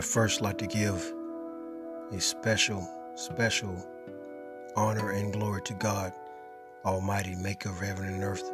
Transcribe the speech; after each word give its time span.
I 0.00 0.02
first 0.02 0.40
like 0.40 0.56
to 0.56 0.66
give 0.66 1.12
a 2.10 2.18
special, 2.18 2.88
special 3.16 3.86
honor 4.74 5.10
and 5.10 5.30
glory 5.30 5.60
to 5.64 5.74
God, 5.74 6.14
Almighty, 6.86 7.34
Maker 7.34 7.68
of 7.68 7.80
heaven 7.80 8.06
and 8.06 8.24
earth, 8.24 8.50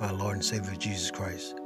my 0.00 0.10
Lord 0.10 0.36
and 0.36 0.44
Savior 0.44 0.74
Jesus 0.76 1.10
Christ. 1.10 1.56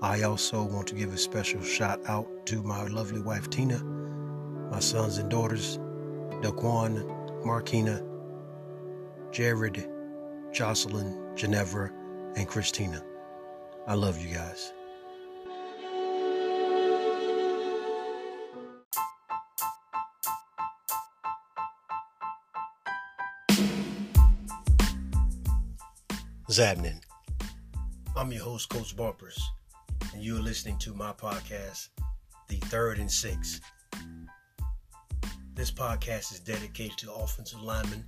I 0.00 0.22
also 0.22 0.64
want 0.64 0.86
to 0.86 0.94
give 0.94 1.12
a 1.12 1.18
special 1.18 1.60
shout 1.60 2.00
out 2.08 2.26
to 2.46 2.62
my 2.62 2.86
lovely 2.86 3.20
wife 3.20 3.50
Tina, 3.50 3.78
my 3.84 4.80
sons 4.80 5.18
and 5.18 5.30
daughters, 5.30 5.76
Daquan, 6.40 7.04
Markina, 7.44 8.02
Jared, 9.32 9.86
Jocelyn, 10.50 11.36
Ginevra, 11.36 11.92
and 12.36 12.48
Christina. 12.48 13.04
I 13.86 13.92
love 13.92 14.18
you 14.18 14.34
guys. 14.34 14.72
Zabnin. 26.48 27.00
I'm 28.14 28.30
your 28.30 28.44
host, 28.44 28.68
Coach 28.68 28.96
Bumpers, 28.96 29.50
and 30.14 30.22
you're 30.22 30.38
listening 30.38 30.78
to 30.78 30.94
my 30.94 31.10
podcast, 31.12 31.88
The 32.46 32.54
Third 32.66 32.98
and 32.98 33.10
Six. 33.10 33.60
This 35.56 35.72
podcast 35.72 36.32
is 36.32 36.38
dedicated 36.38 36.98
to 36.98 37.12
offensive 37.12 37.60
linemen 37.60 38.04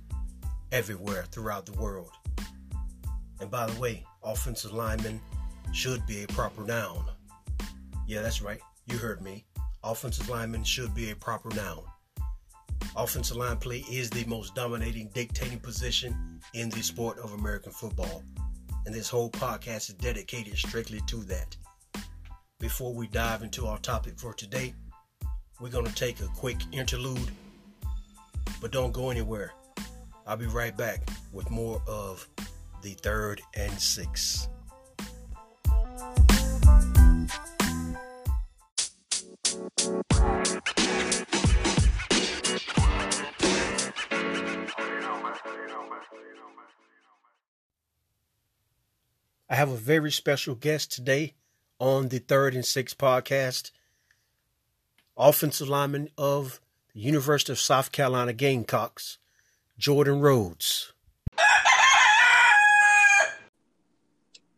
everywhere 0.71 1.25
throughout 1.29 1.65
the 1.65 1.73
world. 1.73 2.11
And 3.41 3.51
by 3.51 3.65
the 3.65 3.77
way, 3.77 4.05
offensive 4.23 4.71
lineman 4.71 5.19
should 5.73 6.07
be 6.07 6.23
a 6.23 6.27
proper 6.27 6.63
noun. 6.63 7.03
Yeah, 8.07 8.21
that's 8.21 8.41
right. 8.41 8.61
You 8.85 8.99
heard 8.99 9.21
me. 9.21 9.43
Offensive 9.83 10.29
lineman 10.29 10.63
should 10.63 10.95
be 10.95 11.11
a 11.11 11.15
proper 11.15 11.53
noun. 11.55 11.83
Offensive 12.95 13.37
line 13.37 13.57
play 13.57 13.83
is 13.89 14.09
the 14.09 14.25
most 14.25 14.55
dominating, 14.55 15.09
dictating 15.13 15.59
position 15.59 16.41
in 16.53 16.69
the 16.69 16.81
sport 16.81 17.19
of 17.19 17.33
American 17.33 17.71
football. 17.71 18.23
And 18.85 18.93
this 18.93 19.09
whole 19.09 19.29
podcast 19.29 19.89
is 19.89 19.95
dedicated 19.95 20.57
strictly 20.57 21.01
to 21.07 21.17
that. 21.25 21.55
Before 22.59 22.93
we 22.93 23.07
dive 23.07 23.43
into 23.43 23.67
our 23.67 23.77
topic 23.79 24.19
for 24.19 24.33
today, 24.33 24.73
we're 25.59 25.69
going 25.69 25.85
to 25.85 25.95
take 25.95 26.19
a 26.19 26.27
quick 26.27 26.57
interlude. 26.71 27.31
But 28.61 28.71
don't 28.71 28.91
go 28.91 29.09
anywhere. 29.09 29.53
I'll 30.25 30.37
be 30.37 30.47
right 30.47 30.75
back 30.75 31.07
with 31.31 31.49
more 31.51 31.81
of 31.87 32.27
the 32.81 32.93
third 32.93 33.41
and 33.55 33.79
six. 33.79 34.47
I 49.51 49.55
have 49.55 49.71
a 49.71 49.77
very 49.77 50.11
special 50.11 50.53
guest 50.53 50.91
today 50.91 51.33
on 51.79 52.09
the 52.09 52.19
Third 52.19 52.53
and 52.53 52.63
Sixth 52.63 52.95
podcast. 52.95 53.71
Offensive 55.17 55.67
lineman 55.67 56.09
of 56.19 56.59
the 56.93 56.99
University 56.99 57.51
of 57.51 57.57
South 57.57 57.91
Carolina 57.91 58.31
Gamecocks, 58.31 59.17
Jordan 59.79 60.19
Rhodes. 60.19 60.93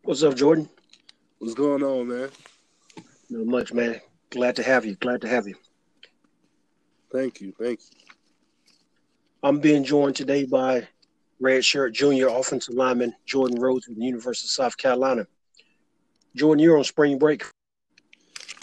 What's 0.04 0.24
up, 0.24 0.36
Jordan? 0.36 0.68
What's 1.40 1.54
going 1.54 1.84
on, 1.84 2.10
man? 2.10 2.30
Not 3.30 3.46
much, 3.46 3.72
man. 3.72 4.02
Glad 4.30 4.58
to 4.58 4.64
have 4.64 4.86
you. 4.86 4.96
Glad 4.96 5.22
to 5.22 5.30
have 5.30 5.48
you. 5.48 5.56
Thank 7.14 7.40
you. 7.40 7.54
Thank 7.58 7.80
you. 7.80 8.14
I'm 9.42 9.62
being 9.62 9.86
joined 9.86 10.18
today 10.18 10.44
by 10.44 10.86
redshirt 11.42 11.94
junior 11.94 12.28
offensive 12.28 12.76
lineman 12.76 13.14
Jordan 13.26 13.60
Rhodes 13.60 13.86
from 13.86 13.96
the 13.96 14.06
University 14.06 14.46
of 14.46 14.52
South 14.52 14.78
Carolina. 14.78 15.26
Jordan, 16.36 16.64
you're 16.64 16.78
on 16.78 16.84
spring 16.84 17.18
break. 17.18 17.44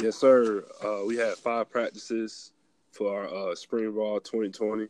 Yes, 0.03 0.17
sir. 0.17 0.65
Uh, 0.83 1.05
we 1.05 1.17
had 1.17 1.35
five 1.35 1.69
practices 1.71 2.53
for 2.93 3.15
our 3.15 3.51
uh, 3.51 3.55
spring 3.55 3.93
ball 3.93 4.21
2020, 4.21 4.87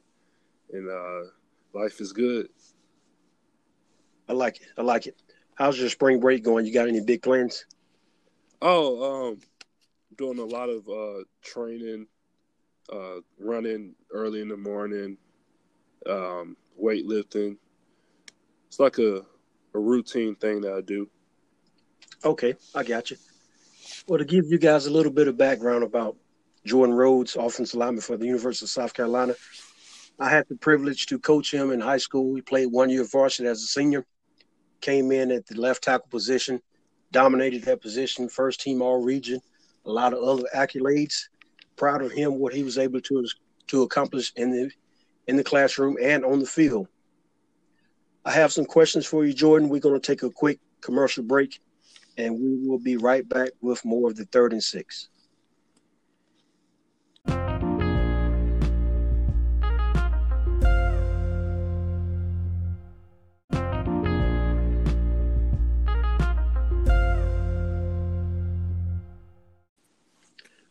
and 0.72 0.88
uh, 0.88 1.31
life 1.72 2.00
is 2.00 2.12
good. 2.12 2.48
I 4.28 4.34
like 4.34 4.60
it. 4.60 4.69
I 4.77 4.82
like 4.82 5.06
it. 5.06 5.16
How's 5.54 5.81
your 5.81 5.88
spring 5.88 6.21
break 6.21 6.44
going? 6.44 6.66
You 6.66 6.72
got 6.72 6.88
any 6.88 7.00
big 7.00 7.22
plans? 7.22 7.65
Oh, 8.60 9.31
um, 9.31 9.41
doing 10.16 10.38
a 10.38 10.44
lot 10.44 10.69
of 10.69 10.88
uh, 10.88 11.25
training, 11.43 12.06
uh, 12.93 13.21
running 13.41 13.94
early 14.12 14.43
in 14.43 14.48
the 14.48 14.56
morning, 14.56 15.16
um, 16.06 16.56
weightlifting, 16.81 17.56
it's 18.69 18.79
like 18.79 18.99
a, 18.99 19.25
a 19.75 19.79
routine 19.79 20.37
thing 20.37 20.61
that 20.61 20.73
I 20.73 20.81
do. 20.83 21.09
Okay, 22.25 22.55
I 22.75 22.84
got 22.84 23.11
you. 23.11 23.17
Well, 24.06 24.19
to 24.19 24.25
give 24.25 24.45
you 24.47 24.59
guys 24.59 24.87
a 24.87 24.91
little 24.91 25.12
bit 25.12 25.29
of 25.29 25.37
background 25.37 25.83
about 25.83 26.17
Jordan 26.65 26.95
Rhodes, 26.95 27.37
offensive 27.37 27.78
lineman 27.78 28.03
for 28.03 28.17
the 28.17 28.27
University 28.27 28.67
of 28.67 28.71
South 28.71 28.95
Carolina, 28.95 29.34
I 30.21 30.28
had 30.28 30.47
the 30.49 30.57
privilege 30.57 31.07
to 31.07 31.19
coach 31.19 31.53
him 31.53 31.71
in 31.71 31.81
high 31.81 31.99
school. 31.99 32.34
He 32.34 32.43
played 32.43 32.67
one 32.71 32.91
year 32.91 33.03
of 33.03 33.11
varsity 33.11 33.49
as 33.49 33.62
a 33.62 33.67
senior, 33.67 34.05
came 34.81 35.12
in 35.12 35.31
at 35.31 35.47
the 35.47 35.61
left 35.61 35.84
tackle 35.84 36.09
position, 36.11 36.61
dominated 37.12 37.62
that 37.65 37.81
position, 37.81 38.28
first 38.28 38.61
team 38.61 38.83
all 38.83 39.03
region, 39.03 39.41
a 39.87 39.91
lot 39.91 40.12
of 40.12 40.23
other 40.23 40.45
accolades. 40.55 41.28
Proud 41.77 42.03
of 42.03 42.12
him, 42.12 42.39
what 42.39 42.53
he 42.53 42.65
was 42.65 42.77
able 42.77 43.01
to 43.01 43.27
to 43.69 43.83
accomplish 43.83 44.33
in 44.37 44.51
the 44.51 44.71
in 45.28 45.37
the 45.37 45.45
classroom 45.45 45.97
and 46.03 46.25
on 46.25 46.41
the 46.41 46.47
field. 46.47 46.89
I 48.25 48.33
have 48.33 48.53
some 48.53 48.65
questions 48.65 49.06
for 49.06 49.25
you, 49.25 49.33
Jordan. 49.33 49.69
We're 49.69 49.81
going 49.81 49.99
to 49.99 50.06
take 50.06 50.23
a 50.23 50.31
quick 50.31 50.59
commercial 50.81 51.25
break 51.25 51.61
and 52.17 52.34
we 52.34 52.69
will 52.69 52.81
be 52.81 52.97
right 52.97 53.27
back 53.27 53.51
with 53.61 53.84
more 53.84 54.11
of 54.11 54.17
the 54.17 54.25
third 54.27 54.53
and 54.53 54.62
six. 54.62 55.09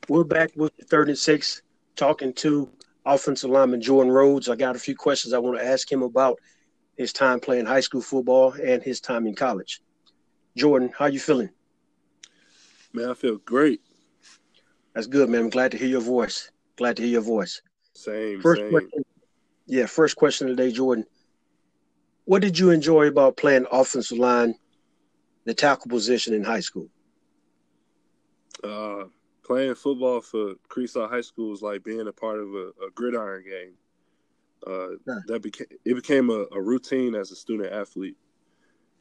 We're 0.10 0.24
back 0.24 0.52
with 0.56 0.76
the 0.78 0.86
third 0.86 1.10
and 1.10 1.18
six, 1.18 1.62
talking 1.98 2.34
to 2.36 2.70
offensive 3.06 3.50
lineman 3.50 3.82
Jordan 3.82 4.12
Rhodes. 4.12 4.48
I 4.50 4.56
got 4.56 4.76
a 4.76 4.80
few 4.80 4.96
questions 4.96 5.34
I 5.34 5.40
want 5.40 5.60
to 5.60 5.66
ask 5.66 5.92
him 5.92 6.02
about 6.02 6.40
his 6.98 7.14
time 7.14 7.40
playing 7.40 7.66
high 7.66 7.80
school 7.80 8.02
football 8.02 8.54
and 8.54 8.82
his 8.82 9.00
time 9.00 9.28
in 9.28 9.36
college. 9.36 9.82
Jordan, 10.56 10.92
how 10.98 11.06
you 11.06 11.20
feeling? 11.20 11.50
Man, 12.92 13.10
I 13.10 13.14
feel 13.14 13.38
great. 13.38 13.82
That's 14.94 15.08
good, 15.08 15.30
man. 15.30 15.42
I'm 15.42 15.50
glad 15.50 15.72
to 15.72 15.78
hear 15.78 15.88
your 15.88 16.02
voice. 16.02 16.52
Glad 16.76 16.98
to 16.98 17.04
hear 17.04 17.12
your 17.12 17.22
voice. 17.22 17.62
Same. 17.94 18.42
First 18.42 18.62
same. 18.62 18.72
question. 18.72 19.06
Yeah, 19.68 19.86
first 19.86 20.16
question 20.16 20.48
today, 20.48 20.72
Jordan. 20.72 21.06
What 22.26 22.42
did 22.42 22.58
you 22.58 22.72
enjoy 22.72 23.08
about 23.08 23.38
playing 23.38 23.68
offensive 23.72 24.18
line, 24.18 24.56
the 25.46 25.54
tackle 25.54 25.90
position 25.90 26.34
in 26.34 26.44
high 26.44 26.62
school? 26.62 26.90
Uh, 28.64 29.06
playing 29.44 29.76
football 29.76 30.22
for 30.22 30.56
Creekside 30.70 31.10
High 31.10 31.22
School 31.22 31.52
was 31.52 31.62
like 31.62 31.84
being 31.84 32.08
a 32.08 32.12
part 32.12 32.40
of 32.40 32.48
a, 32.54 32.72
a 32.86 32.92
gridiron 32.96 33.44
game. 33.44 33.74
Uh, 34.66 34.90
that 35.28 35.42
became 35.42 35.68
it 35.86 35.94
became 35.94 36.30
a, 36.30 36.46
a, 36.52 36.62
routine 36.62 37.14
as 37.14 37.32
a 37.32 37.36
student 37.36 37.72
athlete. 37.72 38.18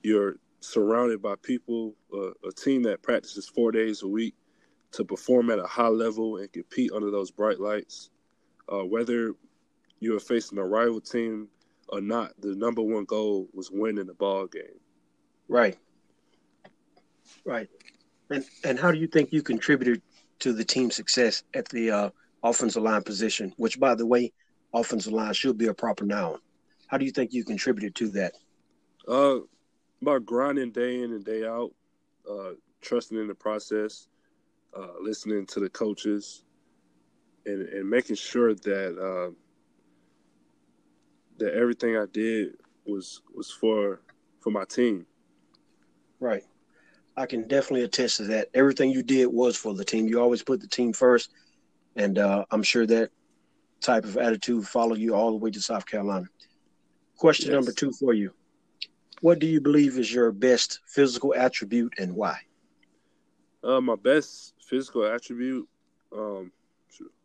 You're 0.02 0.36
surrounded 0.60 1.22
by 1.22 1.36
people, 1.42 1.94
uh, 2.12 2.30
a 2.46 2.52
team 2.52 2.82
that 2.82 3.02
practices 3.02 3.48
four 3.48 3.72
days 3.72 4.02
a 4.02 4.08
week 4.08 4.34
to 4.92 5.04
perform 5.04 5.50
at 5.50 5.58
a 5.58 5.66
high 5.66 5.88
level 5.88 6.36
and 6.36 6.52
compete 6.52 6.92
under 6.92 7.10
those 7.10 7.30
bright 7.30 7.58
lights. 7.58 8.10
Uh, 8.70 8.84
whether 8.84 9.32
you 10.00 10.16
are 10.16 10.20
facing 10.20 10.58
a 10.58 10.64
rival 10.64 11.00
team 11.00 11.48
or 11.88 12.00
not, 12.00 12.32
the 12.40 12.54
number 12.54 12.82
one 12.82 13.04
goal 13.04 13.48
was 13.52 13.70
winning 13.70 14.06
the 14.06 14.14
ball 14.14 14.46
game. 14.46 14.80
Right. 15.48 15.78
Right. 17.44 17.68
And 18.30 18.44
and 18.64 18.78
how 18.78 18.90
do 18.90 18.98
you 18.98 19.06
think 19.06 19.32
you 19.32 19.42
contributed 19.42 20.02
to 20.40 20.52
the 20.52 20.64
team's 20.64 20.96
success 20.96 21.44
at 21.54 21.68
the 21.68 21.90
uh, 21.90 22.10
offensive 22.42 22.82
line 22.82 23.02
position? 23.02 23.52
Which, 23.56 23.78
by 23.78 23.94
the 23.94 24.06
way, 24.06 24.32
offensive 24.72 25.12
line 25.12 25.32
should 25.32 25.58
be 25.58 25.66
a 25.66 25.74
proper 25.74 26.04
noun. 26.04 26.38
How 26.86 26.98
do 26.98 27.04
you 27.04 27.10
think 27.10 27.32
you 27.32 27.44
contributed 27.44 27.94
to 27.96 28.08
that? 28.10 28.34
Uh, 29.08 29.38
by 30.02 30.18
grinding 30.18 30.70
day 30.70 31.02
in 31.02 31.12
and 31.12 31.24
day 31.24 31.44
out, 31.46 31.72
uh, 32.30 32.50
trusting 32.80 33.18
in 33.18 33.26
the 33.26 33.34
process, 33.34 34.08
uh, 34.76 34.88
listening 35.00 35.46
to 35.46 35.60
the 35.60 35.68
coaches, 35.68 36.44
and, 37.46 37.62
and 37.62 37.88
making 37.88 38.16
sure 38.16 38.54
that 38.54 38.98
uh, 38.98 39.32
that 41.38 41.54
everything 41.54 41.96
I 41.96 42.06
did 42.12 42.54
was 42.84 43.22
was 43.34 43.50
for 43.50 44.00
for 44.40 44.50
my 44.50 44.64
team. 44.64 45.06
Right. 46.20 46.42
I 47.16 47.26
can 47.26 47.48
definitely 47.48 47.82
attest 47.82 48.18
to 48.18 48.24
that. 48.24 48.48
Everything 48.52 48.90
you 48.90 49.02
did 49.02 49.26
was 49.26 49.56
for 49.56 49.74
the 49.74 49.84
team. 49.84 50.06
You 50.06 50.20
always 50.20 50.42
put 50.42 50.60
the 50.60 50.66
team 50.66 50.92
first, 50.92 51.30
and 51.94 52.18
uh, 52.18 52.44
I'm 52.50 52.62
sure 52.62 52.86
that 52.86 53.10
type 53.80 54.04
of 54.04 54.16
attitude 54.16 54.66
follow 54.66 54.94
you 54.94 55.14
all 55.14 55.30
the 55.30 55.36
way 55.36 55.50
to 55.50 55.60
South 55.60 55.86
Carolina. 55.86 56.26
Question 57.16 57.50
yes. 57.50 57.54
number 57.54 57.72
two 57.72 57.92
for 57.92 58.12
you: 58.12 58.32
What 59.20 59.38
do 59.38 59.46
you 59.46 59.60
believe 59.60 59.98
is 59.98 60.12
your 60.12 60.32
best 60.32 60.80
physical 60.86 61.34
attribute, 61.34 61.94
and 61.98 62.14
why? 62.14 62.38
Uh, 63.62 63.80
my 63.80 63.96
best 63.96 64.54
physical 64.68 65.04
attribute. 65.04 65.68
Um, 66.16 66.52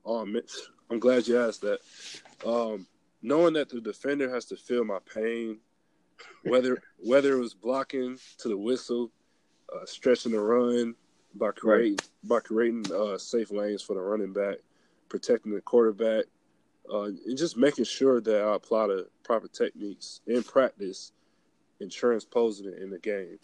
oh, 0.06 0.26
I'm 0.90 1.00
glad 1.00 1.28
you 1.28 1.40
asked 1.40 1.62
that. 1.62 1.80
Um, 2.46 2.88
knowing 3.22 3.54
that 3.54 3.70
the 3.70 3.82
defender 3.82 4.34
has 4.34 4.46
to 4.46 4.56
feel 4.56 4.84
my 4.84 5.00
pain, 5.14 5.60
whether 6.44 6.82
whether 6.98 7.34
it 7.34 7.40
was 7.40 7.54
blocking 7.54 8.18
to 8.40 8.48
the 8.50 8.58
whistle, 8.58 9.12
uh, 9.74 9.86
stretching 9.86 10.32
the 10.32 10.40
run 10.40 10.96
by 11.36 11.52
creating 11.52 11.94
right. 11.94 12.10
by 12.24 12.40
creating 12.40 12.86
uh, 12.94 13.18
safe 13.18 13.52
lanes 13.52 13.82
for 13.82 13.94
the 13.94 14.02
running 14.02 14.34
back, 14.34 14.58
protecting 15.10 15.54
the 15.54 15.62
quarterback, 15.62 16.26
uh, 16.92 17.04
and 17.04 17.38
just 17.38 17.58
making 17.58 17.86
sure 17.86 18.22
that 18.22 18.42
I 18.42 18.56
apply 18.56 18.88
the 18.88 19.08
proper 19.24 19.48
techniques 19.48 20.22
in 20.28 20.44
practice 20.44 21.12
and 21.80 21.92
transposing 21.92 22.68
it 22.68 22.82
in 22.82 22.90
the 22.90 23.00
game. 23.00 23.40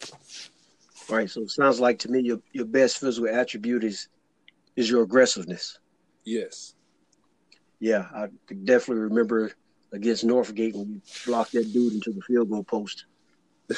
Right. 1.08 1.30
So 1.30 1.42
it 1.42 1.50
sounds 1.50 1.80
like 1.80 1.98
to 2.00 2.10
me 2.10 2.20
your 2.20 2.40
your 2.52 2.66
best 2.66 2.98
physical 2.98 3.28
attribute 3.28 3.84
is 3.84 4.08
is 4.76 4.90
your 4.90 5.02
aggressiveness. 5.02 5.78
Yes. 6.24 6.74
Yeah, 7.80 8.06
I 8.14 8.26
definitely 8.64 9.04
remember 9.04 9.52
against 9.92 10.26
Northgate 10.26 10.74
when 10.74 10.90
you 10.90 11.00
blocked 11.24 11.52
that 11.52 11.72
dude 11.72 11.94
into 11.94 12.12
the 12.12 12.20
field 12.22 12.50
goal 12.50 12.64
post. 12.64 13.06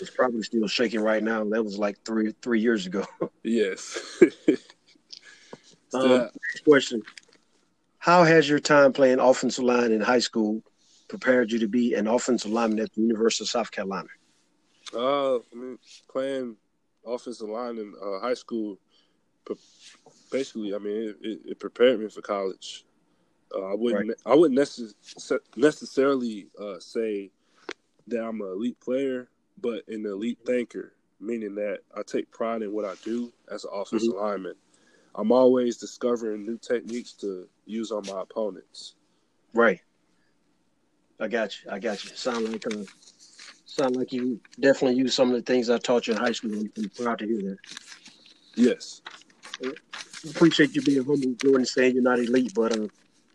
It's 0.00 0.10
probably 0.10 0.42
still 0.42 0.66
shaking 0.68 1.00
right 1.00 1.22
now. 1.22 1.44
That 1.44 1.64
was 1.64 1.78
like 1.78 1.98
three 2.04 2.34
three 2.42 2.60
years 2.60 2.86
ago. 2.86 3.04
yes. 3.42 3.98
um, 5.94 6.08
next 6.08 6.64
question: 6.64 7.02
How 8.08 8.24
has 8.24 8.48
your 8.48 8.58
time 8.58 8.94
playing 8.94 9.18
offensive 9.18 9.64
line 9.64 9.92
in 9.92 10.00
high 10.00 10.20
school 10.20 10.62
prepared 11.08 11.52
you 11.52 11.58
to 11.58 11.68
be 11.68 11.92
an 11.92 12.06
offensive 12.06 12.50
lineman 12.50 12.80
at 12.80 12.90
the 12.94 13.02
University 13.02 13.44
of 13.44 13.50
South 13.50 13.70
Carolina? 13.70 14.08
Uh, 14.94 15.34
I 15.36 15.40
mean, 15.54 15.78
playing 16.10 16.56
offensive 17.06 17.50
line 17.50 17.76
in 17.76 17.92
uh, 18.02 18.18
high 18.20 18.32
school, 18.32 18.78
basically, 20.32 20.74
I 20.74 20.78
mean, 20.78 21.16
it, 21.20 21.40
it, 21.44 21.60
prepared 21.60 22.00
me 22.00 22.08
for 22.08 22.22
college. 22.22 22.86
Uh, 23.54 23.72
I 23.72 23.74
wouldn't, 23.74 24.08
right. 24.08 24.16
I 24.24 24.34
wouldn't 24.34 24.58
necess- 24.58 25.40
necessarily 25.54 26.46
uh, 26.58 26.80
say 26.80 27.30
that 28.06 28.24
I'm 28.24 28.40
an 28.40 28.48
elite 28.48 28.80
player, 28.80 29.28
but 29.60 29.86
an 29.86 30.06
elite 30.06 30.38
thinker, 30.46 30.94
meaning 31.20 31.54
that 31.56 31.80
I 31.94 32.00
take 32.04 32.30
pride 32.30 32.62
in 32.62 32.72
what 32.72 32.86
I 32.86 32.94
do 33.04 33.30
as 33.52 33.64
an 33.64 33.70
offensive 33.74 34.14
mm-hmm. 34.14 34.24
lineman. 34.24 34.54
I'm 35.18 35.32
always 35.32 35.76
discovering 35.76 36.46
new 36.46 36.58
techniques 36.58 37.12
to 37.14 37.48
use 37.66 37.90
on 37.90 38.04
my 38.06 38.22
opponents. 38.22 38.94
Right. 39.52 39.80
I 41.18 41.26
got 41.26 41.52
you. 41.58 41.72
I 41.72 41.80
got 41.80 42.04
you. 42.04 42.14
Sound 42.14 42.48
like 42.48 42.64
uh, 42.68 42.84
sound 43.66 43.96
like 43.96 44.12
you 44.12 44.40
definitely 44.60 44.96
use 44.96 45.14
some 45.14 45.30
of 45.30 45.34
the 45.34 45.42
things 45.42 45.70
I 45.70 45.78
taught 45.78 46.06
you 46.06 46.14
in 46.14 46.20
high 46.20 46.30
school. 46.30 46.52
I'm 46.52 46.90
proud 46.90 47.18
to 47.18 47.26
hear 47.26 47.42
that. 47.42 47.58
Yes. 48.54 49.02
I 49.64 49.72
appreciate 50.30 50.76
you 50.76 50.82
being 50.82 51.04
humble, 51.04 51.34
Jordan, 51.42 51.66
saying 51.66 51.94
you're 51.94 52.02
not 52.04 52.20
elite, 52.20 52.52
but 52.54 52.78
uh, 52.78 52.86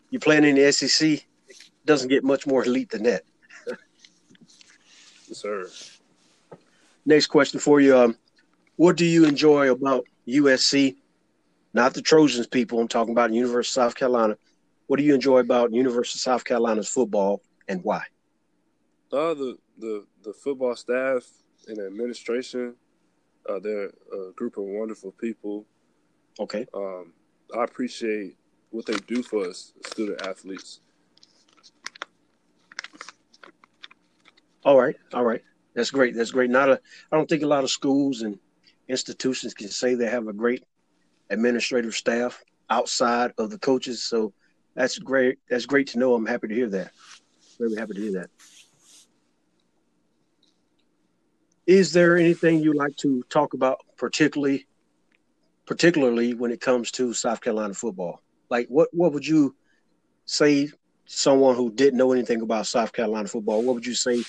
you're 0.08 0.20
playing 0.20 0.44
in 0.44 0.54
the 0.54 0.72
SEC. 0.72 1.06
It 1.06 1.26
doesn't 1.84 2.08
get 2.08 2.24
much 2.24 2.46
more 2.46 2.64
elite 2.64 2.88
than 2.92 3.02
that. 3.02 3.24
yes, 5.28 5.38
sir. 5.38 5.68
Next 7.04 7.26
question 7.26 7.60
for 7.60 7.78
you. 7.82 7.94
Um, 7.94 8.16
what 8.76 8.96
do 8.96 9.04
you 9.04 9.26
enjoy 9.26 9.70
about 9.70 10.06
USC? 10.26 10.96
Not 11.74 11.92
the 11.92 12.02
Trojans, 12.02 12.46
people. 12.46 12.80
I'm 12.80 12.88
talking 12.88 13.12
about 13.12 13.32
University 13.32 13.80
of 13.80 13.84
South 13.84 13.96
Carolina. 13.96 14.36
What 14.86 14.98
do 14.98 15.02
you 15.02 15.12
enjoy 15.12 15.38
about 15.38 15.72
University 15.72 16.16
of 16.16 16.20
South 16.20 16.44
Carolina's 16.44 16.88
football 16.88 17.42
and 17.68 17.82
why? 17.82 18.02
Uh, 19.12 19.34
the 19.34 19.58
the 19.78 20.06
the 20.22 20.32
football 20.32 20.76
staff 20.76 21.24
and 21.66 21.78
administration. 21.78 22.76
Uh, 23.48 23.58
they're 23.58 23.86
a 23.86 24.32
group 24.36 24.56
of 24.56 24.64
wonderful 24.64 25.12
people. 25.12 25.66
Okay. 26.40 26.66
Um, 26.72 27.12
I 27.56 27.64
appreciate 27.64 28.36
what 28.70 28.86
they 28.86 28.96
do 29.06 29.22
for 29.22 29.46
us, 29.46 29.72
student 29.86 30.22
athletes. 30.22 30.80
All 34.64 34.80
right, 34.80 34.96
all 35.12 35.24
right. 35.24 35.42
That's 35.74 35.90
great. 35.90 36.14
That's 36.16 36.30
great. 36.30 36.50
Not 36.50 36.70
a. 36.70 36.80
I 37.10 37.16
don't 37.16 37.28
think 37.28 37.42
a 37.42 37.46
lot 37.46 37.64
of 37.64 37.70
schools 37.70 38.22
and 38.22 38.38
institutions 38.88 39.54
can 39.54 39.68
say 39.68 39.94
they 39.94 40.06
have 40.06 40.28
a 40.28 40.32
great 40.32 40.64
administrative 41.34 41.94
staff 41.94 42.42
outside 42.70 43.32
of 43.36 43.50
the 43.50 43.58
coaches. 43.58 44.02
So 44.02 44.32
that's 44.74 44.98
great. 44.98 45.38
That's 45.50 45.66
great 45.66 45.88
to 45.88 45.98
know. 45.98 46.14
I'm 46.14 46.26
happy 46.26 46.48
to 46.48 46.54
hear 46.54 46.70
that. 46.70 46.92
Very 47.58 47.76
happy 47.76 47.94
to 47.94 48.00
hear 48.00 48.12
that. 48.12 48.30
Is 51.66 51.92
there 51.92 52.16
anything 52.16 52.60
you 52.60 52.74
like 52.74 52.96
to 52.96 53.22
talk 53.30 53.54
about, 53.54 53.78
particularly, 53.96 54.66
particularly 55.66 56.34
when 56.34 56.50
it 56.50 56.60
comes 56.60 56.90
to 56.92 57.14
South 57.14 57.40
Carolina 57.40 57.74
football? 57.74 58.20
Like, 58.50 58.68
what 58.68 58.88
what 58.92 59.12
would 59.12 59.26
you 59.26 59.54
say 60.26 60.70
someone 61.06 61.56
who 61.56 61.70
didn't 61.70 61.98
know 61.98 62.12
anything 62.12 62.42
about 62.42 62.66
South 62.66 62.92
Carolina 62.92 63.28
football? 63.28 63.62
What 63.62 63.74
would 63.74 63.86
you 63.86 63.94
say 63.94 64.22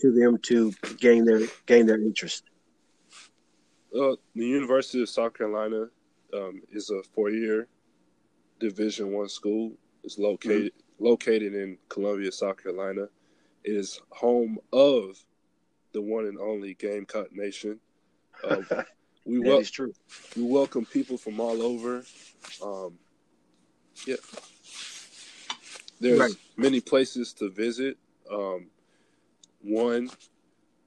to 0.00 0.12
them 0.12 0.38
to 0.42 0.72
gain 0.98 1.24
their 1.24 1.42
gain 1.66 1.86
their 1.86 2.00
interest? 2.00 2.44
Uh, 3.94 4.16
the 4.34 4.46
University 4.46 5.02
of 5.02 5.08
South 5.08 5.34
Carolina 5.34 5.86
um, 6.34 6.62
is 6.70 6.90
a 6.90 7.02
four-year 7.14 7.68
Division 8.60 9.12
One 9.12 9.28
school. 9.28 9.72
It's 10.04 10.18
located 10.18 10.72
mm-hmm. 10.72 11.04
located 11.04 11.54
in 11.54 11.78
Columbia, 11.88 12.32
South 12.32 12.62
Carolina. 12.62 13.08
It 13.64 13.76
is 13.76 14.00
home 14.10 14.58
of 14.72 15.16
the 15.92 16.00
one 16.00 16.26
and 16.26 16.38
only 16.38 16.74
Gamecock 16.74 17.32
Nation. 17.32 17.78
Uh, 18.42 18.62
we 19.24 19.38
wel-. 19.40 19.62
We 20.36 20.42
welcome 20.42 20.84
people 20.84 21.16
from 21.16 21.40
all 21.40 21.62
over. 21.62 22.04
Um, 22.62 22.98
yeah, 24.06 24.16
there's 26.00 26.18
right. 26.18 26.32
many 26.56 26.80
places 26.80 27.32
to 27.34 27.50
visit. 27.50 27.96
Um, 28.30 28.66
one, 29.60 30.10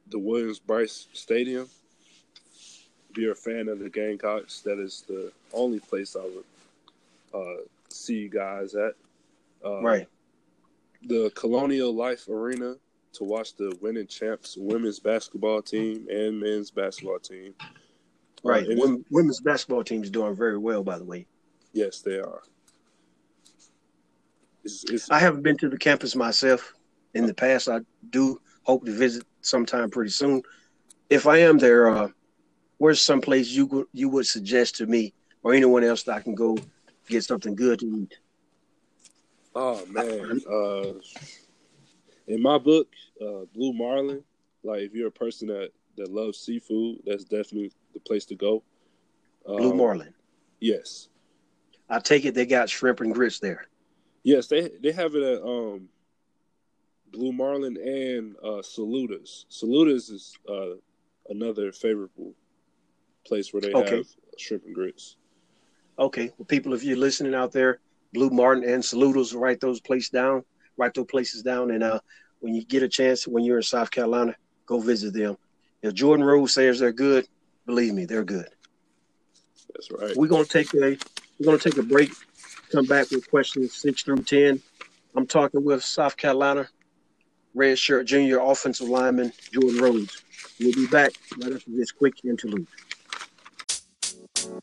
the 0.09 0.19
Williams-Brice 0.19 1.07
Stadium. 1.13 1.69
You're 3.17 3.33
a 3.33 3.35
fan 3.35 3.67
of 3.69 3.79
the 3.79 3.89
Gamecocks, 3.89 4.61
that 4.61 4.79
is 4.79 5.03
the 5.07 5.31
only 5.53 5.79
place 5.79 6.15
I 6.15 6.23
would 6.23 6.43
uh, 7.33 7.61
see 7.89 8.19
you 8.19 8.29
guys 8.29 8.75
at. 8.75 8.93
Uh, 9.63 9.81
right. 9.81 10.07
The 11.03 11.31
Colonial 11.35 11.93
Life 11.93 12.27
Arena 12.27 12.75
to 13.13 13.23
watch 13.23 13.55
the 13.55 13.77
winning 13.81 14.07
champs 14.07 14.57
women's 14.57 14.99
basketball 14.99 15.61
team 15.61 16.07
and 16.09 16.39
men's 16.39 16.71
basketball 16.71 17.19
team. 17.19 17.53
Right. 18.43 18.67
Uh, 18.69 18.97
women's 19.09 19.39
basketball 19.39 19.83
team 19.83 20.03
is 20.03 20.09
doing 20.09 20.35
very 20.35 20.57
well, 20.57 20.83
by 20.83 20.97
the 20.97 21.05
way. 21.05 21.25
Yes, 21.73 22.01
they 22.01 22.19
are. 22.19 22.41
It's, 24.63 24.83
it's, 24.85 25.11
I 25.11 25.19
haven't 25.19 25.43
been 25.43 25.57
to 25.57 25.69
the 25.69 25.77
campus 25.77 26.15
myself 26.15 26.73
in 27.13 27.27
the 27.27 27.33
past. 27.33 27.69
I 27.69 27.79
do 28.09 28.41
hope 28.63 28.85
to 28.85 28.91
visit 28.91 29.23
sometime 29.41 29.89
pretty 29.89 30.11
soon. 30.11 30.41
If 31.09 31.27
I 31.27 31.37
am 31.37 31.57
there, 31.57 31.87
uh, 31.87 32.09
where's 32.85 33.01
some 33.01 33.19
place 33.19 33.49
you 33.49 33.89
you 33.93 34.07
would 34.09 34.27
suggest 34.27 34.75
to 34.75 34.85
me 34.85 35.11
or 35.41 35.55
anyone 35.55 35.83
else 35.83 36.03
that 36.03 36.17
I 36.17 36.21
can 36.21 36.35
go 36.35 36.55
get 37.07 37.23
something 37.23 37.55
good 37.55 37.79
to 37.79 37.87
eat? 37.87 38.19
Oh 39.55 39.83
man, 39.87 40.39
uh, 40.47 40.93
in 42.27 42.43
my 42.43 42.59
book, 42.59 42.87
uh, 43.19 43.45
Blue 43.55 43.73
Marlin. 43.73 44.23
Like 44.63 44.81
if 44.81 44.93
you're 44.93 45.07
a 45.07 45.11
person 45.11 45.47
that 45.47 45.71
that 45.97 46.11
loves 46.11 46.37
seafood, 46.37 46.99
that's 47.07 47.23
definitely 47.23 47.71
the 47.95 47.99
place 48.01 48.25
to 48.25 48.35
go. 48.35 48.61
Um, 49.47 49.57
Blue 49.57 49.73
Marlin. 49.73 50.13
Yes. 50.59 51.09
I 51.89 51.99
take 51.99 52.25
it 52.25 52.35
they 52.35 52.45
got 52.45 52.69
shrimp 52.69 53.01
and 53.01 53.15
grits 53.15 53.39
there. 53.39 53.65
Yes, 54.21 54.45
they 54.45 54.69
they 54.83 54.91
have 54.91 55.15
it 55.15 55.23
at 55.23 55.41
um, 55.41 55.89
Blue 57.11 57.31
Marlin 57.31 57.77
and 57.77 58.35
uh, 58.43 58.61
Saluda's. 58.61 59.47
Saluda's 59.49 60.09
is 60.09 60.37
uh, 60.47 60.75
another 61.29 61.71
favorable 61.71 62.35
place 63.25 63.53
where 63.53 63.61
they 63.61 63.73
okay. 63.73 63.97
have 63.97 64.05
shrimp 64.37 64.65
and 64.65 64.75
grits. 64.75 65.17
Okay, 65.97 66.31
well, 66.37 66.45
people, 66.45 66.73
if 66.73 66.83
you're 66.83 66.97
listening 66.97 67.33
out 67.33 67.51
there, 67.51 67.79
Blue 68.13 68.29
Marlin 68.29 68.67
and 68.67 68.83
Saluda's, 68.83 69.33
write 69.33 69.59
those 69.59 69.79
places 69.79 70.09
down 70.09 70.43
write 70.77 70.93
those 70.93 71.05
places 71.05 71.41
down. 71.41 71.71
And 71.71 71.83
uh, 71.83 71.99
when 72.39 72.53
you 72.53 72.63
get 72.63 72.83
a 72.83 72.87
chance, 72.87 73.27
when 73.27 73.43
you're 73.43 73.57
in 73.57 73.63
South 73.63 73.91
Carolina, 73.91 74.35
go 74.65 74.79
visit 74.79 75.13
them. 75.13 75.37
If 75.81 75.93
Jordan 75.93 76.25
Rhodes 76.25 76.53
says 76.53 76.79
they're 76.79 76.91
good, 76.91 77.27
believe 77.65 77.93
me, 77.93 78.05
they're 78.05 78.23
good. 78.23 78.47
That's 79.73 79.91
right. 79.91 80.15
We're 80.15 80.27
gonna 80.27 80.45
take 80.45 80.73
a 80.73 80.97
we're 81.39 81.45
gonna 81.45 81.57
take 81.57 81.77
a 81.77 81.83
break. 81.83 82.11
Come 82.71 82.85
back 82.85 83.11
with 83.11 83.29
questions 83.29 83.73
six 83.73 84.03
through 84.03 84.23
ten. 84.23 84.61
I'm 85.15 85.27
talking 85.27 85.63
with 85.63 85.83
South 85.83 86.17
Carolina 86.17 86.67
red 87.53 87.77
shirt 87.77 88.05
junior 88.05 88.39
offensive 88.39 88.89
lineman 88.89 89.31
Jordan 89.51 89.79
Rhodes. 89.79 90.23
We'll 90.59 90.73
be 90.73 90.87
back 90.87 91.11
right 91.37 91.53
after 91.53 91.71
this 91.71 91.91
quick 91.91 92.23
interlude. 92.23 92.67
We're 94.45 94.59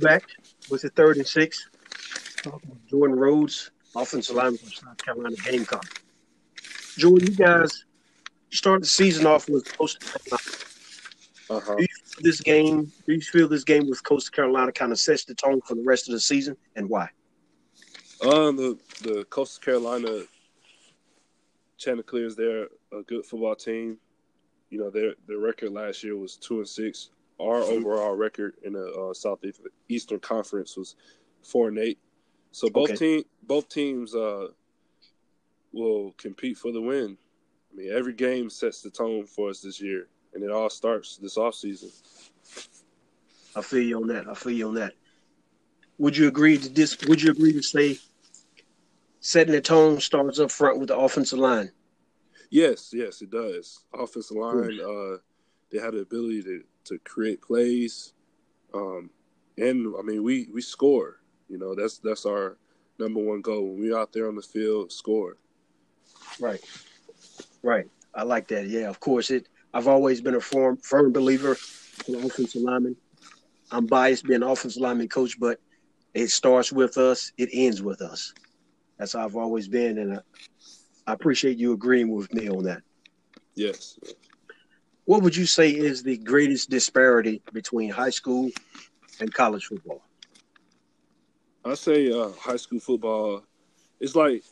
back 0.00 0.22
with 0.70 0.80
the 0.80 0.90
third 0.94 1.18
and 1.18 1.26
six. 1.26 1.68
Jordan 2.88 3.18
Rhodes, 3.18 3.70
offensive 3.94 4.34
lineman 4.34 4.56
from 4.56 4.70
South 4.70 4.96
Carolina 4.96 5.36
Gamecock. 5.44 5.84
Jordan, 6.96 7.28
you 7.28 7.34
guys 7.34 7.84
start 8.50 8.80
the 8.80 8.86
season 8.86 9.26
off 9.26 9.50
with 9.50 9.76
Coastal 9.76 10.08
Carolina. 10.08 10.42
Uh-huh. 11.50 11.74
Do 11.76 11.82
you 11.82 11.88
feel 12.04 12.22
this 12.22 12.40
game? 12.40 12.90
Do 13.06 13.12
you 13.12 13.20
feel 13.20 13.46
this 13.46 13.64
game 13.64 13.90
with 13.90 14.02
Coastal 14.02 14.32
Carolina 14.32 14.72
kind 14.72 14.90
of 14.90 14.98
sets 14.98 15.26
the 15.26 15.34
tone 15.34 15.60
for 15.66 15.74
the 15.74 15.84
rest 15.84 16.08
of 16.08 16.14
the 16.14 16.20
season, 16.20 16.56
and 16.76 16.88
why? 16.88 17.10
Um, 18.22 18.56
the 18.56 18.78
the 19.02 19.24
Coastal 19.28 19.62
Carolina 19.62 20.22
Chanticleers, 21.78 22.34
they're 22.34 22.68
a 22.92 23.02
good 23.06 23.24
football 23.24 23.54
team. 23.54 23.98
You 24.70 24.78
know, 24.80 24.90
their 24.90 25.14
their 25.26 25.38
record 25.38 25.72
last 25.72 26.02
year 26.02 26.16
was 26.16 26.36
two 26.36 26.58
and 26.58 26.68
six. 26.68 27.10
Our 27.38 27.60
mm-hmm. 27.60 27.78
overall 27.78 28.14
record 28.14 28.54
in 28.64 28.72
the 28.72 28.90
uh, 28.90 29.12
Southeastern 29.12 30.20
Conference 30.20 30.76
was 30.76 30.96
four 31.42 31.68
and 31.68 31.78
eight. 31.78 31.98
So 32.52 32.70
both 32.70 32.90
okay. 32.90 32.96
team 32.96 33.22
both 33.42 33.68
teams 33.68 34.14
uh, 34.14 34.48
will 35.72 36.14
compete 36.16 36.56
for 36.56 36.72
the 36.72 36.80
win. 36.80 37.18
I 37.72 37.76
mean, 37.76 37.92
every 37.92 38.14
game 38.14 38.48
sets 38.48 38.80
the 38.80 38.90
tone 38.90 39.26
for 39.26 39.50
us 39.50 39.60
this 39.60 39.80
year, 39.80 40.08
and 40.32 40.42
it 40.42 40.50
all 40.50 40.70
starts 40.70 41.18
this 41.18 41.36
off 41.36 41.54
season. 41.54 41.90
I 43.54 43.60
feel 43.60 43.82
you 43.82 44.00
on 44.00 44.08
that. 44.08 44.26
I 44.28 44.34
feel 44.34 44.52
you 44.52 44.68
on 44.68 44.74
that. 44.74 44.94
Would 45.98 46.16
you 46.16 46.28
agree 46.28 46.56
to 46.56 46.68
this? 46.68 46.96
Would 47.06 47.22
you 47.22 47.30
agree 47.30 47.52
to 47.52 47.62
say 47.62 47.98
setting 49.26 49.52
the 49.52 49.60
tone 49.60 49.98
starts 49.98 50.38
up 50.38 50.52
front 50.52 50.78
with 50.78 50.88
the 50.88 50.96
offensive 50.96 51.40
line? 51.40 51.68
Yes, 52.48 52.92
yes, 52.94 53.22
it 53.22 53.30
does. 53.30 53.80
Offensive 53.92 54.36
line, 54.36 54.80
uh, 54.80 55.16
they 55.72 55.78
have 55.80 55.94
the 55.94 56.02
ability 56.02 56.44
to, 56.44 56.62
to 56.84 56.98
create 57.00 57.42
plays, 57.42 58.12
um, 58.72 59.10
and 59.58 59.92
I 59.98 60.02
mean 60.02 60.22
we 60.22 60.48
we 60.54 60.60
score. 60.62 61.16
You 61.48 61.58
know 61.58 61.74
that's 61.74 61.98
that's 61.98 62.24
our 62.24 62.56
number 63.00 63.18
one 63.18 63.40
goal 63.40 63.72
when 63.72 63.80
we're 63.80 63.98
out 63.98 64.12
there 64.12 64.28
on 64.28 64.36
the 64.36 64.42
field 64.42 64.92
score. 64.92 65.38
Right, 66.38 66.60
right. 67.64 67.86
I 68.14 68.22
like 68.22 68.46
that. 68.48 68.68
Yeah, 68.68 68.88
of 68.88 69.00
course. 69.00 69.32
It. 69.32 69.48
I've 69.74 69.88
always 69.88 70.20
been 70.20 70.36
a 70.36 70.40
firm 70.40 70.76
firm 70.76 71.12
believer 71.12 71.56
in 72.06 72.14
offensive 72.14 72.62
lineman. 72.62 72.96
I'm 73.72 73.86
biased 73.86 74.24
being 74.24 74.42
an 74.42 74.48
offensive 74.48 74.80
lineman 74.80 75.08
coach, 75.08 75.40
but 75.40 75.58
it 76.14 76.30
starts 76.30 76.70
with 76.70 76.96
us. 76.96 77.32
It 77.36 77.48
ends 77.52 77.82
with 77.82 78.00
us. 78.00 78.32
That's 78.98 79.12
how 79.12 79.24
I've 79.24 79.36
always 79.36 79.68
been, 79.68 79.98
and 79.98 80.14
I, 80.14 80.20
I 81.06 81.12
appreciate 81.12 81.58
you 81.58 81.72
agreeing 81.72 82.08
with 82.08 82.32
me 82.32 82.48
on 82.48 82.64
that. 82.64 82.82
Yes. 83.54 83.98
What 85.04 85.22
would 85.22 85.36
you 85.36 85.46
say 85.46 85.70
is 85.70 86.02
the 86.02 86.16
greatest 86.18 86.68
disparity 86.68 87.42
between 87.52 87.90
high 87.90 88.10
school 88.10 88.50
and 89.20 89.32
college 89.32 89.66
football? 89.66 90.02
I 91.64 91.74
say 91.74 92.10
uh, 92.12 92.30
high 92.30 92.56
school 92.56 92.80
football. 92.80 93.44
It's 94.00 94.14
like 94.14 94.44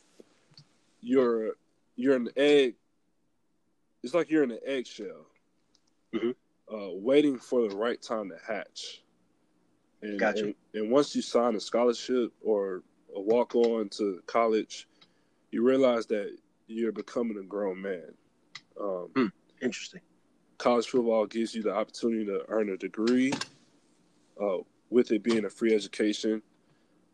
you're 1.01 1.53
you're 1.97 2.17
an 2.17 2.29
egg. 2.37 2.75
It's 4.03 4.15
like 4.15 4.31
you're 4.31 4.43
in 4.43 4.51
an 4.51 4.61
eggshell, 4.67 5.27
mm-hmm. 6.15 6.75
uh, 6.75 6.91
waiting 6.93 7.39
for 7.39 7.69
the 7.69 7.75
right 7.75 8.01
time 8.01 8.31
to 8.31 8.37
hatch. 8.47 9.03
And, 10.03 10.19
gotcha. 10.19 10.45
And, 10.45 10.55
and 10.75 10.91
once 10.91 11.17
you 11.17 11.23
sign 11.23 11.55
a 11.57 11.61
scholarship 11.61 12.33
or 12.43 12.83
walk 13.25 13.55
on 13.55 13.89
to 13.91 14.23
college, 14.27 14.89
you 15.51 15.63
realize 15.63 16.07
that 16.07 16.37
you're 16.67 16.93
becoming 16.93 17.39
a 17.39 17.43
grown 17.43 17.81
man. 17.81 18.15
Um, 18.81 19.09
hmm. 19.15 19.27
Interesting. 19.63 20.01
College 20.59 20.87
football 20.87 21.27
gives 21.27 21.55
you 21.55 21.63
the 21.63 21.75
opportunity 21.75 22.25
to 22.27 22.45
earn 22.49 22.71
a 22.71 22.77
degree, 22.77 23.33
uh, 24.41 24.59
with 24.91 25.11
it 25.11 25.23
being 25.23 25.45
a 25.45 25.51
free 25.51 25.75
education. 25.75 26.43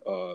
Uh, 0.06 0.34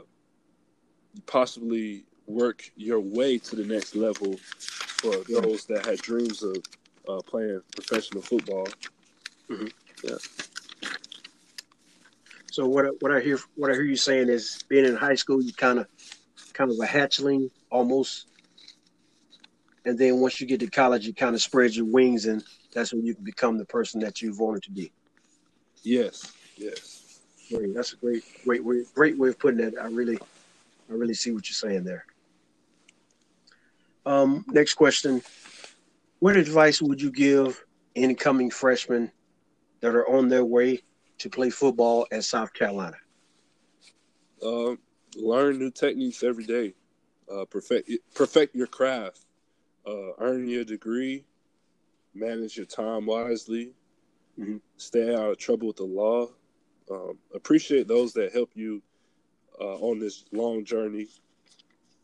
possibly 1.25 2.05
work 2.27 2.69
your 2.75 2.99
way 2.99 3.37
to 3.37 3.55
the 3.55 3.65
next 3.65 3.95
level 3.95 4.35
for 4.37 5.15
those 5.29 5.65
that 5.65 5.85
had 5.85 5.99
dreams 5.99 6.43
of 6.43 6.57
uh, 7.07 7.21
playing 7.25 7.61
professional 7.73 8.21
football. 8.21 8.67
Mm-hmm. 9.49 9.67
Yeah. 10.03 10.15
So 12.55 12.65
what 12.65 12.85
what 13.01 13.11
I 13.11 13.19
hear 13.19 13.37
what 13.55 13.69
I 13.69 13.73
hear 13.73 13.83
you 13.83 13.97
saying 13.97 14.29
is 14.29 14.63
being 14.69 14.85
in 14.85 14.95
high 14.95 15.15
school, 15.15 15.43
you 15.43 15.51
kind 15.51 15.77
of 15.77 15.87
kind 16.53 16.71
of 16.71 16.77
a 16.77 16.87
hatchling 16.87 17.49
almost, 17.69 18.27
and 19.83 19.99
then 19.99 20.21
once 20.21 20.39
you 20.39 20.47
get 20.47 20.61
to 20.61 20.67
college, 20.67 21.05
you 21.05 21.13
kind 21.13 21.35
of 21.35 21.41
spread 21.41 21.75
your 21.75 21.85
wings, 21.85 22.27
and 22.27 22.45
that's 22.73 22.93
when 22.93 23.05
you 23.05 23.13
can 23.13 23.25
become 23.25 23.57
the 23.57 23.65
person 23.65 23.99
that 23.99 24.21
you've 24.21 24.39
wanted 24.39 24.63
to 24.63 24.71
be. 24.71 24.89
Yes, 25.83 26.31
yes. 26.55 27.19
Great. 27.51 27.75
That's 27.75 27.91
a 27.91 27.97
great, 27.97 28.23
great 28.45 28.63
way, 28.63 28.85
great 28.93 29.17
way 29.17 29.27
of 29.27 29.37
putting 29.37 29.59
it. 29.59 29.73
I 29.77 29.87
really, 29.87 30.17
I 30.17 30.93
really 30.93 31.13
see 31.13 31.31
what 31.31 31.49
you're 31.49 31.55
saying 31.55 31.83
there. 31.83 32.05
Um, 34.05 34.45
next 34.47 34.75
question: 34.75 35.21
What 36.19 36.37
advice 36.37 36.81
would 36.81 37.01
you 37.01 37.11
give 37.11 37.61
incoming 37.95 38.49
freshmen 38.49 39.11
that 39.81 39.93
are 39.93 40.07
on 40.07 40.29
their 40.29 40.45
way 40.45 40.83
to 41.17 41.29
play 41.29 41.49
football 41.49 42.07
at 42.11 42.23
South 42.23 42.53
Carolina? 42.53 42.97
Uh, 44.41 44.75
learn 45.15 45.57
new 45.57 45.71
techniques 45.71 46.23
every 46.23 46.45
day. 46.45 46.73
Uh, 47.31 47.45
perfect 47.45 47.89
perfect 48.13 48.55
your 48.55 48.67
craft. 48.67 49.25
Uh, 49.87 50.11
earn 50.19 50.47
your 50.47 50.63
degree. 50.63 51.25
Manage 52.13 52.57
your 52.57 52.65
time 52.65 53.05
wisely. 53.05 53.73
Mm-hmm. 54.39 54.57
Stay 54.77 55.13
out 55.13 55.31
of 55.31 55.37
trouble 55.37 55.67
with 55.67 55.77
the 55.77 55.83
law. 55.83 56.27
Um, 56.91 57.17
appreciate 57.33 57.87
those 57.87 58.13
that 58.13 58.33
help 58.33 58.51
you 58.53 58.81
uh, 59.59 59.75
on 59.75 59.99
this 59.99 60.25
long 60.31 60.63
journey. 60.63 61.07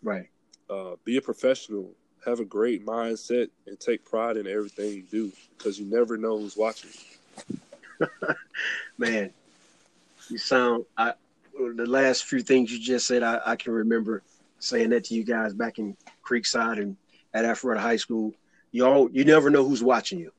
Right. 0.01 0.29
Uh, 0.69 0.95
be 1.05 1.17
a 1.17 1.21
professional. 1.21 1.91
Have 2.25 2.39
a 2.39 2.45
great 2.45 2.85
mindset 2.85 3.49
and 3.67 3.79
take 3.79 4.05
pride 4.05 4.37
in 4.37 4.47
everything 4.47 4.91
you 4.93 5.03
do 5.03 5.31
because 5.57 5.79
you 5.79 5.85
never 5.85 6.17
know 6.17 6.37
who's 6.37 6.57
watching. 6.57 6.91
Man, 8.97 9.31
you 10.29 10.37
sound. 10.37 10.85
I 10.97 11.13
the 11.53 11.85
last 11.85 12.25
few 12.25 12.41
things 12.41 12.71
you 12.71 12.79
just 12.79 13.07
said, 13.07 13.23
I, 13.23 13.39
I 13.45 13.55
can 13.55 13.73
remember 13.73 14.23
saying 14.59 14.89
that 14.89 15.05
to 15.05 15.13
you 15.13 15.23
guys 15.23 15.53
back 15.53 15.79
in 15.79 15.95
Creekside 16.25 16.77
and 16.81 16.97
at 17.33 17.45
Alpharetta 17.45 17.79
High 17.79 17.97
School. 17.97 18.33
You 18.71 18.85
all, 18.85 19.11
you 19.11 19.25
never 19.25 19.49
know 19.49 19.67
who's 19.67 19.83
watching 19.83 20.19
you. 20.19 20.31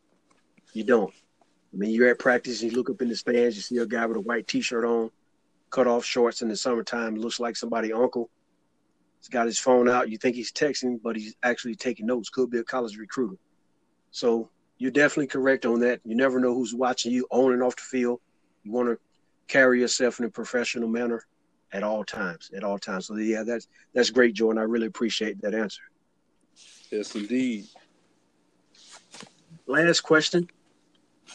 You 0.73 0.85
don't. 0.85 1.13
I 1.73 1.77
mean, 1.77 1.91
you're 1.91 2.09
at 2.09 2.19
practice, 2.19 2.63
and 2.63 2.71
you 2.71 2.77
look 2.77 2.91
up 2.91 3.03
in 3.03 3.09
the 3.09 3.17
stands, 3.17 3.57
you 3.57 3.63
see 3.63 3.79
a 3.79 3.87
guy 3.87 4.05
with 4.07 4.17
a 4.17 4.21
white 4.21 4.47
T-shirt 4.47 4.85
on, 4.85 5.11
cut 5.71 5.87
off 5.87 6.05
shorts 6.05 6.43
in 6.43 6.49
the 6.49 6.57
summertime, 6.57 7.17
looks 7.17 7.41
like 7.41 7.57
somebody 7.57 7.93
uncle. 7.93 8.31
He's 9.19 9.29
got 9.29 9.47
his 9.47 9.59
phone 9.59 9.89
out. 9.89 10.11
You 10.11 10.19
think 10.19 10.35
he's 10.35 10.53
texting, 10.53 11.01
but 11.03 11.17
he's 11.17 11.35
actually 11.43 11.77
taking 11.77 12.07
notes. 12.07 12.29
Could 12.29 12.51
be 12.51 12.59
a 12.59 12.65
college 12.65 12.97
recruiter. 12.97 13.37
So 14.11 14.51
you're 14.83 14.91
definitely 14.91 15.29
correct 15.29 15.65
on 15.65 15.79
that. 15.79 16.01
You 16.05 16.17
never 16.17 16.41
know 16.41 16.53
who's 16.53 16.75
watching 16.75 17.13
you 17.13 17.25
on 17.31 17.53
and 17.53 17.63
off 17.63 17.77
the 17.77 17.83
field. 17.83 18.21
You 18.65 18.73
want 18.73 18.89
to 18.89 18.99
carry 19.47 19.79
yourself 19.79 20.19
in 20.19 20.27
a 20.27 20.29
professional 20.29 20.89
manner 20.89 21.25
at 21.73 21.85
all 21.85 22.03
times. 22.03 22.51
At 22.53 22.65
all 22.65 22.81
times. 22.81 23.07
So 23.07 23.15
yeah, 23.15 23.45
that's 23.45 23.69
that's 23.95 24.11
great, 24.11 24.35
Jordan. 24.35 24.61
I 24.61 24.65
really 24.65 24.89
appreciate 24.89 25.41
that 25.43 25.55
answer. 25.55 25.83
Yes, 26.91 27.15
indeed. 27.15 27.67
Last 29.67 30.01
question: 30.01 30.51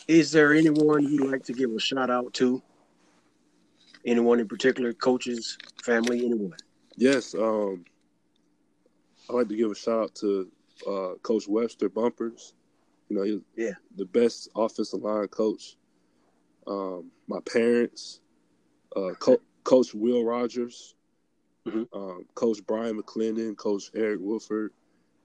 Is 0.10 0.30
there 0.30 0.54
anyone 0.54 1.08
you'd 1.08 1.32
like 1.32 1.46
to 1.46 1.54
give 1.54 1.72
a 1.72 1.80
shout 1.80 2.10
out 2.10 2.34
to? 2.34 2.62
Anyone 4.06 4.42
in 4.42 4.50
particular, 4.50 4.92
coaches, 4.92 5.58
family, 5.86 6.26
anyone? 6.26 6.58
Yes, 6.98 7.34
um, 7.34 7.86
I'd 9.30 9.36
like 9.36 9.48
to 9.48 9.56
give 9.56 9.72
a 9.72 9.76
shout 9.76 10.04
out 10.04 10.16
to 10.16 10.52
uh, 10.86 11.14
Coach 11.24 11.48
Webster 11.48 11.88
Bumpers. 11.88 12.54
You 13.10 13.16
know, 13.18 13.24
he's 13.24 13.42
yeah. 13.56 13.74
the 13.96 14.06
best 14.06 14.50
offensive 14.56 15.02
line 15.02 15.28
coach. 15.28 15.78
Um, 16.66 17.12
my 17.28 17.40
parents, 17.42 18.20
uh, 18.96 19.12
Co- 19.20 19.42
Coach 19.64 19.94
Will 19.94 20.26
Rogers, 20.26 20.96
mm-hmm. 21.66 21.84
um, 21.98 22.26
Coach 22.36 22.66
Bryan 22.66 23.02
McClendon, 23.02 23.56
Coach 23.56 23.92
Eric 23.96 24.20
Wolford, 24.20 24.74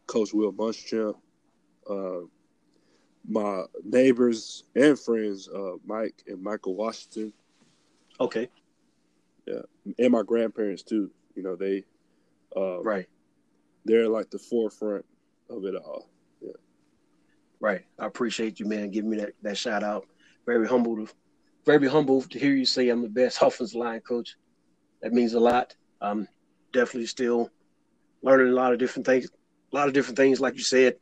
Coach 0.06 0.32
Will 0.32 0.52
Muschamp, 0.52 1.16
uh, 1.90 2.26
my 3.28 3.64
neighbors 3.84 4.64
and 4.74 4.98
friends, 4.98 5.48
uh, 5.48 5.76
Mike 5.84 6.22
and 6.26 6.42
Michael 6.42 6.74
Washington. 6.74 7.32
Okay. 8.20 8.48
Yeah, 9.46 9.62
and 9.98 10.12
my 10.12 10.22
grandparents 10.22 10.82
too. 10.82 11.10
You 11.34 11.42
know, 11.42 11.56
they 11.56 11.84
uh, 12.56 12.82
right. 12.82 13.08
They're 13.84 14.08
like 14.08 14.30
the 14.30 14.38
forefront 14.38 15.04
of 15.50 15.64
it 15.64 15.74
all. 15.74 16.08
Right. 17.62 17.84
I 17.96 18.06
appreciate 18.06 18.58
you, 18.58 18.66
man, 18.66 18.90
giving 18.90 19.08
me 19.08 19.18
that, 19.18 19.34
that 19.42 19.56
shout 19.56 19.84
out. 19.84 20.04
Very 20.46 20.66
humble 20.66 20.96
to 20.96 21.08
very 21.64 21.86
humble 21.86 22.20
to 22.20 22.38
hear 22.38 22.52
you 22.52 22.64
say 22.64 22.88
I'm 22.88 23.02
the 23.02 23.08
best 23.08 23.38
offensive 23.40 23.78
line 23.78 24.00
coach. 24.00 24.34
That 25.00 25.12
means 25.12 25.34
a 25.34 25.40
lot. 25.40 25.74
I'm 26.00 26.26
definitely 26.72 27.06
still 27.06 27.50
learning 28.20 28.48
a 28.48 28.56
lot 28.56 28.72
of 28.72 28.80
different 28.80 29.06
things. 29.06 29.26
A 29.72 29.76
lot 29.76 29.86
of 29.86 29.94
different 29.94 30.16
things, 30.16 30.40
like 30.40 30.54
you 30.56 30.64
said. 30.64 30.96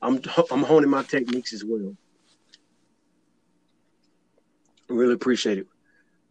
I'm 0.00 0.22
I'm 0.50 0.62
honing 0.62 0.88
my 0.88 1.02
techniques 1.02 1.52
as 1.52 1.66
well. 1.66 1.94
I 4.90 4.94
really 4.94 5.14
appreciate 5.14 5.58
it. 5.58 5.66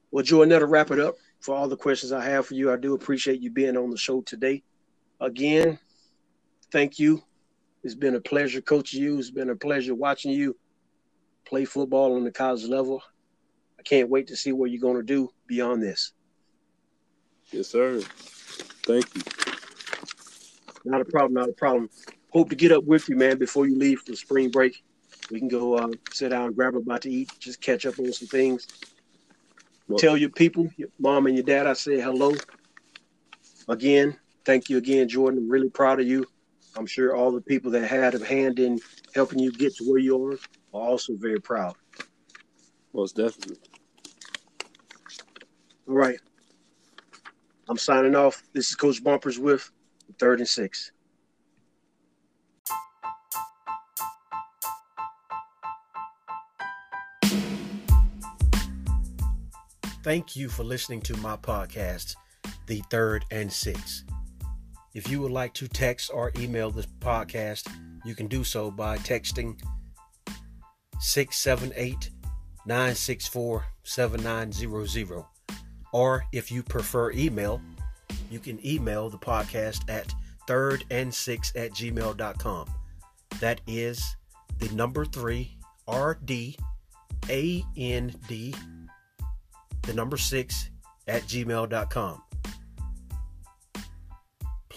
Well, 0.09 0.23
Jordan, 0.23 0.49
that'll 0.49 0.67
wrap 0.67 0.89
it 0.89 0.99
up 0.99 1.13
for 1.41 1.55
all 1.55 1.67
the 1.67 1.77
questions 1.77 2.11
I 2.11 2.25
have 2.25 2.47
for 2.47 2.55
you. 2.55 2.73
I 2.73 2.75
do 2.75 2.95
appreciate 2.95 3.39
you 3.39 3.51
being 3.51 3.77
on 3.77 3.91
the 3.91 3.97
show 3.97 4.21
today. 4.21 4.63
Again, 5.21 5.77
thank 6.71 6.97
you. 6.97 7.21
It's 7.87 7.95
been 7.95 8.15
a 8.15 8.19
pleasure 8.19 8.59
coaching 8.59 9.01
you. 9.01 9.17
It's 9.17 9.31
been 9.31 9.49
a 9.49 9.55
pleasure 9.55 9.95
watching 9.95 10.33
you 10.33 10.57
play 11.45 11.63
football 11.63 12.17
on 12.17 12.25
the 12.25 12.31
college 12.33 12.65
level. 12.65 13.01
I 13.79 13.81
can't 13.81 14.09
wait 14.09 14.27
to 14.27 14.35
see 14.35 14.51
what 14.51 14.71
you're 14.71 14.81
going 14.81 14.97
to 14.97 15.03
do 15.03 15.29
beyond 15.47 15.81
this. 15.81 16.11
Yes, 17.49 17.67
sir. 17.67 18.01
Thank 18.83 19.05
you. 19.15 19.21
Not 20.83 20.99
a 20.99 21.05
problem. 21.05 21.35
Not 21.35 21.47
a 21.47 21.53
problem. 21.53 21.89
Hope 22.31 22.49
to 22.49 22.57
get 22.57 22.73
up 22.73 22.83
with 22.83 23.07
you, 23.07 23.15
man, 23.15 23.37
before 23.37 23.65
you 23.65 23.77
leave 23.77 24.01
for 24.01 24.17
spring 24.17 24.51
break. 24.51 24.83
We 25.31 25.39
can 25.39 25.47
go 25.47 25.75
uh, 25.75 25.87
sit 26.11 26.31
down, 26.31 26.51
grab 26.55 26.75
a 26.75 26.81
bite 26.81 27.03
to 27.03 27.09
eat, 27.09 27.31
just 27.39 27.61
catch 27.61 27.85
up 27.85 27.97
on 27.99 28.11
some 28.11 28.27
things. 28.27 28.67
Well, 29.87 29.97
Tell 29.97 30.17
your 30.17 30.31
people, 30.31 30.67
your 30.75 30.89
mom 30.99 31.27
and 31.27 31.37
your 31.37 31.45
dad, 31.45 31.67
I 31.67 31.71
say 31.71 32.01
hello. 32.01 32.33
Again, 33.69 34.19
thank 34.43 34.69
you 34.69 34.75
again, 34.75 35.07
Jordan. 35.07 35.39
I'm 35.39 35.49
really 35.49 35.69
proud 35.69 36.01
of 36.01 36.05
you. 36.05 36.25
I'm 36.77 36.85
sure 36.85 37.15
all 37.15 37.31
the 37.31 37.41
people 37.41 37.71
that 37.71 37.87
had 37.87 38.13
a 38.13 38.23
hand 38.23 38.59
in 38.59 38.79
helping 39.15 39.39
you 39.39 39.51
get 39.51 39.75
to 39.77 39.83
where 39.89 39.99
you 39.99 40.27
are 40.27 40.33
are 40.73 40.89
also 40.89 41.13
very 41.15 41.41
proud. 41.41 41.75
Most 42.93 43.15
definitely. 43.15 43.57
All 45.87 45.95
right. 45.95 46.19
I'm 47.67 47.77
signing 47.77 48.15
off. 48.15 48.43
This 48.53 48.69
is 48.69 48.75
Coach 48.75 49.03
Bumpers 49.03 49.39
with 49.39 49.71
third 50.19 50.39
and 50.39 50.47
six. 50.47 50.91
Thank 60.03 60.35
you 60.35 60.47
for 60.47 60.63
listening 60.63 61.01
to 61.01 61.17
my 61.17 61.35
podcast, 61.37 62.15
The 62.67 62.81
Third 62.89 63.25
and 63.31 63.51
Six. 63.51 64.05
If 64.93 65.09
you 65.09 65.21
would 65.21 65.31
like 65.31 65.53
to 65.55 65.67
text 65.67 66.11
or 66.13 66.31
email 66.37 66.71
this 66.71 66.87
podcast, 66.99 67.69
you 68.05 68.15
can 68.15 68.27
do 68.27 68.43
so 68.43 68.71
by 68.71 68.97
texting 68.97 69.59
678 70.99 72.09
964 72.65 73.65
7900. 73.83 75.23
Or 75.93 76.23
if 76.33 76.51
you 76.51 76.63
prefer 76.63 77.11
email, 77.11 77.61
you 78.29 78.39
can 78.39 78.65
email 78.65 79.09
the 79.09 79.17
podcast 79.17 79.89
at 79.89 80.13
third 80.47 80.83
and 80.89 81.13
six 81.13 81.51
at 81.55 81.71
gmail.com. 81.71 82.69
That 83.39 83.61
is 83.67 84.03
the 84.59 84.69
number 84.69 85.05
three, 85.05 85.57
R 85.87 86.17
D 86.25 86.57
A 87.29 87.63
N 87.77 88.13
D 88.27 88.53
the 89.87 89.93
number 89.93 90.17
six 90.17 90.69
at 91.07 91.23
gmail.com. 91.23 92.21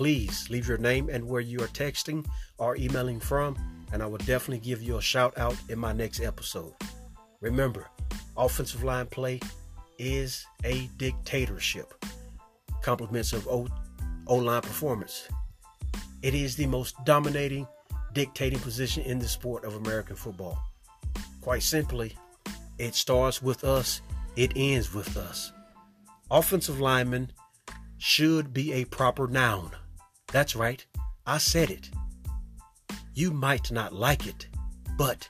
Please 0.01 0.49
leave 0.49 0.67
your 0.67 0.79
name 0.79 1.11
and 1.11 1.29
where 1.29 1.43
you 1.43 1.61
are 1.61 1.69
texting 1.69 2.25
or 2.57 2.75
emailing 2.75 3.21
from, 3.21 3.55
and 3.93 4.03
I 4.03 4.07
will 4.07 4.17
definitely 4.17 4.61
give 4.61 4.81
you 4.81 4.97
a 4.97 5.03
shout 5.03 5.37
out 5.37 5.55
in 5.69 5.79
my 5.79 5.93
next 5.93 6.21
episode. 6.21 6.73
Remember, 7.43 7.87
offensive 8.35 8.83
line 8.83 9.09
play 9.09 9.41
is 9.99 10.47
a 10.65 10.89
dictatorship. 10.97 12.03
Compliments 12.81 13.35
of 13.35 13.47
O 13.47 13.69
line 14.35 14.63
performance. 14.63 15.29
It 16.23 16.33
is 16.33 16.57
the 16.57 16.65
most 16.65 16.95
dominating, 17.05 17.69
dictating 18.15 18.61
position 18.61 19.03
in 19.03 19.19
the 19.19 19.29
sport 19.29 19.67
of 19.67 19.75
American 19.75 20.17
football. 20.17 20.59
Quite 21.43 21.63
simply, 21.63 22.17
it 22.79 22.95
starts 22.95 23.43
with 23.43 23.65
us 23.65 24.01
it 24.35 24.53
ends 24.57 24.95
with 24.95 25.19
us. 25.19 25.53
Offensive 26.31 26.81
lineman 26.81 27.33
should 27.99 28.55
be 28.55 28.73
a 28.73 28.87
proper 28.87 29.29
noun. 29.29 29.73
That's 30.33 30.55
right, 30.55 30.85
I 31.27 31.39
said 31.39 31.71
it. 31.71 31.91
You 33.15 33.33
might 33.33 33.73
not 33.73 33.93
like 33.93 34.27
it, 34.27 34.49
but 34.97 35.29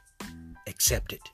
accept 0.66 1.12
it. 1.12 1.30